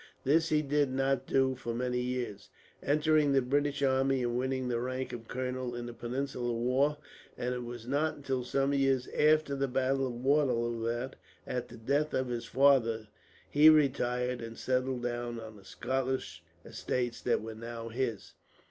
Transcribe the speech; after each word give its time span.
This 0.23 0.49
he 0.49 0.63
did 0.63 0.89
not 0.89 1.27
do 1.27 1.53
for 1.53 1.75
many 1.75 1.99
years, 1.99 2.49
entering 2.81 3.33
the 3.33 3.39
British 3.43 3.83
army 3.83 4.23
and 4.23 4.35
winning 4.35 4.67
the 4.67 4.79
rank 4.79 5.13
of 5.13 5.27
colonel 5.27 5.75
in 5.75 5.85
the 5.85 5.93
Peninsular 5.93 6.53
war; 6.53 6.97
and 7.37 7.53
it 7.53 7.63
was 7.63 7.85
not 7.85 8.15
until 8.15 8.43
some 8.43 8.73
years 8.73 9.07
after 9.09 9.55
the 9.55 9.67
battle 9.67 10.07
of 10.07 10.13
Waterloo 10.15 10.83
that, 10.85 11.17
at 11.45 11.67
the 11.67 11.77
death 11.77 12.15
of 12.15 12.29
his 12.29 12.45
father, 12.45 13.09
he 13.47 13.69
retired 13.69 14.41
and 14.41 14.57
settled 14.57 15.03
down 15.03 15.39
on 15.39 15.55
the 15.55 15.63
Scottish 15.63 16.41
estates 16.65 17.21
that 17.21 17.43
were 17.43 17.53
now 17.53 17.89
his. 17.89 18.33